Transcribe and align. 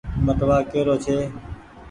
ٻٽوآ 0.25 0.57
ڪيرو 0.71 0.95
ڇي۔ 1.03 1.17